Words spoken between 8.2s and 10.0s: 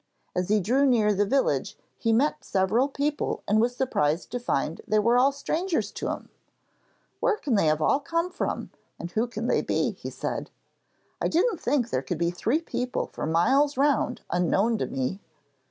from, and who can they be?'